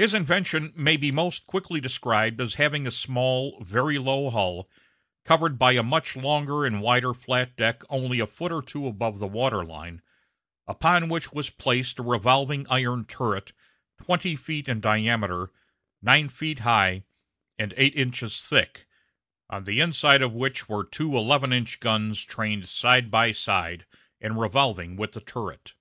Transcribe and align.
His 0.00 0.14
invention 0.14 0.72
may 0.74 0.96
be 0.96 1.12
most 1.12 1.46
quickly 1.46 1.80
described 1.80 2.40
as 2.40 2.56
having 2.56 2.88
a 2.88 2.90
small, 2.90 3.62
very 3.62 3.98
low 3.98 4.30
hull, 4.30 4.68
covered 5.24 5.60
by 5.60 5.74
a 5.74 5.82
much 5.84 6.16
longer 6.16 6.64
and 6.66 6.82
wider 6.82 7.14
flat 7.14 7.54
deck 7.56 7.84
only 7.88 8.18
a 8.18 8.26
foot 8.26 8.50
or 8.50 8.62
two 8.62 8.88
above 8.88 9.20
the 9.20 9.28
water 9.28 9.64
line, 9.64 10.02
upon 10.66 11.08
which 11.08 11.30
was 11.32 11.50
placed 11.50 12.00
a 12.00 12.02
revolving 12.02 12.66
iron 12.68 13.04
turret 13.04 13.52
twenty 14.02 14.34
feet 14.34 14.68
in 14.68 14.80
diameter, 14.80 15.52
nine 16.02 16.28
feet 16.28 16.58
high, 16.58 17.04
and 17.56 17.74
eight 17.76 17.94
inches 17.94 18.40
thick, 18.40 18.88
on 19.48 19.62
the 19.62 19.78
inside 19.78 20.20
of 20.20 20.32
which 20.34 20.68
were 20.68 20.82
two 20.82 21.16
eleven 21.16 21.52
inch 21.52 21.78
guns 21.78 22.24
trained 22.24 22.66
side 22.66 23.08
by 23.08 23.30
side 23.30 23.86
and 24.20 24.36
revolving 24.40 24.96
with 24.96 25.12
the 25.12 25.20
turret. 25.20 25.74